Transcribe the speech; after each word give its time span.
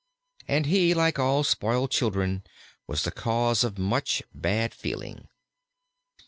And 0.47 0.65
he, 0.65 0.95
like 0.95 1.19
all 1.19 1.43
spoiled 1.43 1.91
children, 1.91 2.43
was 2.87 3.03
the 3.03 3.11
cause 3.11 3.63
of 3.63 3.77
much 3.77 4.23
bad 4.33 4.73
feeling. 4.73 5.27